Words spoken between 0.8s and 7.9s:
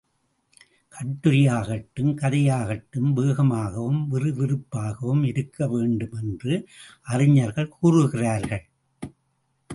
கட்டுரையாகட்டும் கதையாகட்டும் வேகமாகவும் விறுவிறுப்பாகவும் இருக்க வேண்டுமென்று அறிஞர்கள்